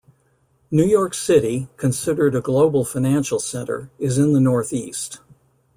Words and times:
New 0.71 0.83
York 0.87 1.13
City, 1.13 1.67
considered 1.77 2.33
a 2.33 2.41
global 2.41 2.83
financial 2.83 3.37
center, 3.39 3.91
is 3.99 4.17
in 4.17 4.33
the 4.33 4.41
Northeast. 4.41 5.19